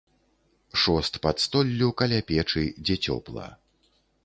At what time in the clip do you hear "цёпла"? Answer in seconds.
3.09-3.49